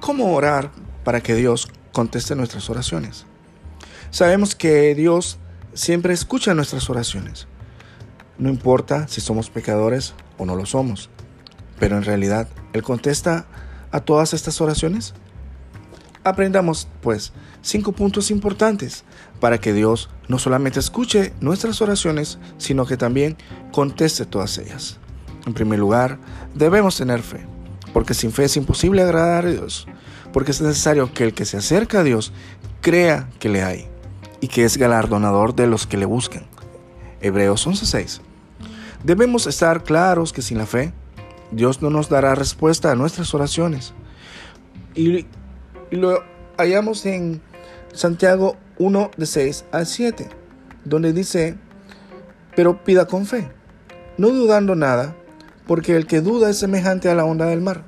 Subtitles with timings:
[0.00, 0.70] ¿Cómo orar
[1.04, 3.26] para que Dios conteste nuestras oraciones?
[4.10, 5.38] Sabemos que Dios
[5.74, 7.46] siempre escucha nuestras oraciones.
[8.38, 11.10] No importa si somos pecadores o no lo somos.
[11.78, 13.46] Pero en realidad, ¿Él contesta
[13.90, 15.14] a todas estas oraciones?
[16.22, 19.04] Aprendamos, pues, cinco puntos importantes
[19.40, 23.36] para que Dios no solamente escuche nuestras oraciones, sino que también
[23.72, 24.98] conteste todas ellas.
[25.46, 26.18] En primer lugar,
[26.54, 27.46] debemos tener fe,
[27.92, 29.86] porque sin fe es imposible agradar a Dios,
[30.32, 32.32] porque es necesario que el que se acerca a Dios
[32.80, 33.88] crea que le hay
[34.40, 36.44] y que es galardonador de los que le buscan.
[37.20, 38.20] Hebreos 11:6.
[39.04, 40.92] Debemos estar claros que sin la fe,
[41.50, 43.92] Dios no nos dará respuesta a nuestras oraciones.
[44.94, 45.26] Y,
[45.90, 46.22] lo
[46.56, 47.40] hallamos en
[47.92, 50.28] Santiago 1 de 6 al 7,
[50.84, 51.56] donde dice,
[52.54, 53.50] pero pida con fe,
[54.18, 55.16] no dudando nada,
[55.70, 57.84] porque el que duda es semejante a la onda del mar,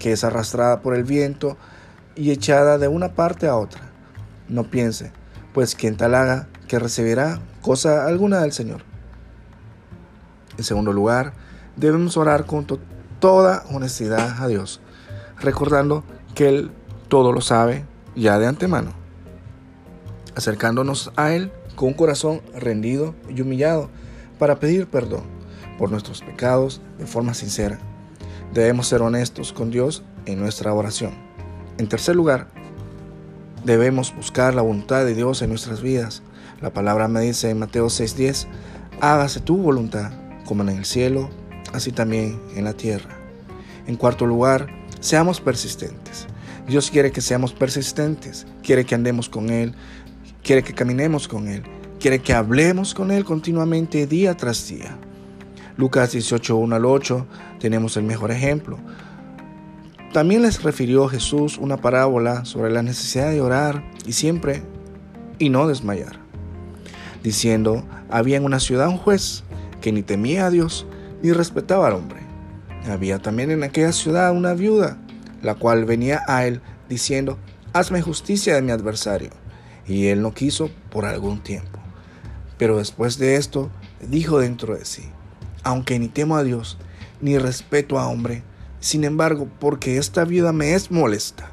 [0.00, 1.56] que es arrastrada por el viento
[2.16, 3.92] y echada de una parte a otra.
[4.48, 5.12] No piense,
[5.54, 8.82] pues quien tal haga, que recibirá cosa alguna del Señor.
[10.58, 11.32] En segundo lugar,
[11.76, 12.66] debemos orar con
[13.20, 14.80] toda honestidad a Dios,
[15.38, 16.02] recordando
[16.34, 16.72] que Él
[17.06, 17.84] todo lo sabe
[18.16, 18.90] ya de antemano,
[20.34, 23.90] acercándonos a Él con un corazón rendido y humillado
[24.40, 25.41] para pedir perdón
[25.82, 27.80] por nuestros pecados de forma sincera.
[28.54, 31.10] Debemos ser honestos con Dios en nuestra oración.
[31.76, 32.46] En tercer lugar,
[33.64, 36.22] debemos buscar la voluntad de Dios en nuestras vidas.
[36.60, 38.46] La palabra me dice en Mateo 6:10,
[39.00, 40.12] hágase tu voluntad
[40.44, 41.30] como en el cielo,
[41.72, 43.16] así también en la tierra.
[43.88, 44.68] En cuarto lugar,
[45.00, 46.28] seamos persistentes.
[46.68, 49.74] Dios quiere que seamos persistentes, quiere que andemos con Él,
[50.44, 51.64] quiere que caminemos con Él,
[51.98, 54.96] quiere que hablemos con Él continuamente día tras día.
[55.76, 57.26] Lucas 18, 1 al 8
[57.58, 58.78] tenemos el mejor ejemplo.
[60.12, 64.62] También les refirió Jesús una parábola sobre la necesidad de orar y siempre
[65.38, 66.18] y no desmayar,
[67.22, 69.44] diciendo, había en una ciudad un juez
[69.80, 70.86] que ni temía a Dios
[71.22, 72.20] ni respetaba al hombre.
[72.90, 74.98] Había también en aquella ciudad una viuda,
[75.40, 77.38] la cual venía a él diciendo,
[77.72, 79.30] hazme justicia de mi adversario.
[79.86, 81.78] Y él no quiso por algún tiempo.
[82.58, 83.70] Pero después de esto,
[84.00, 85.04] dijo dentro de sí,
[85.62, 86.78] aunque ni temo a Dios,
[87.20, 88.42] ni respeto a hombre,
[88.80, 91.50] sin embargo, porque esta viuda me es molesta,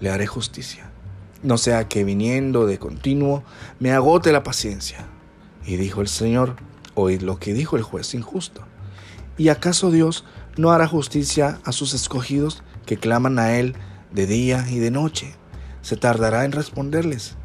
[0.00, 0.90] le haré justicia.
[1.42, 3.44] No sea que viniendo de continuo
[3.78, 5.06] me agote la paciencia.
[5.64, 6.56] Y dijo el Señor,
[6.94, 8.62] Oíd lo que dijo el juez injusto.
[9.36, 10.24] ¿Y acaso Dios
[10.56, 13.76] no hará justicia a sus escogidos que claman a Él
[14.12, 15.36] de día y de noche?
[15.80, 17.36] ¿Se tardará en responderles?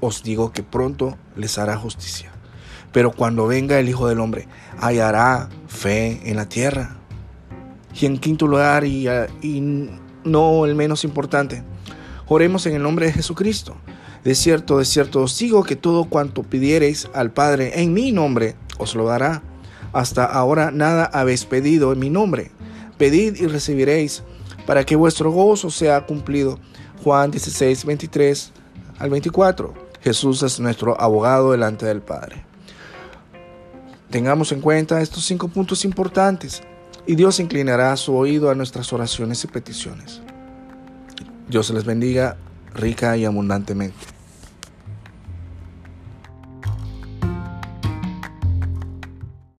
[0.00, 2.30] Os digo que pronto les hará justicia.
[2.92, 4.48] Pero cuando venga el Hijo del Hombre,
[4.78, 6.96] hallará fe en la tierra.
[7.98, 9.08] Y en quinto lugar, y,
[9.42, 9.90] y
[10.24, 11.62] no el menos importante,
[12.26, 13.76] oremos en el nombre de Jesucristo.
[14.24, 18.54] De cierto, de cierto os digo que todo cuanto pidiereis al Padre en mi nombre,
[18.78, 19.42] os lo dará.
[19.92, 22.50] Hasta ahora nada habéis pedido en mi nombre.
[22.98, 24.22] Pedid y recibiréis,
[24.66, 26.58] para que vuestro gozo sea cumplido.
[27.02, 28.52] Juan 16, 23
[28.98, 29.74] al 24.
[30.02, 32.51] Jesús es nuestro abogado delante del Padre.
[34.12, 36.62] Tengamos en cuenta estos cinco puntos importantes
[37.06, 40.20] y Dios inclinará su oído a nuestras oraciones y peticiones.
[41.48, 42.36] Dios les bendiga
[42.74, 44.11] rica y abundantemente.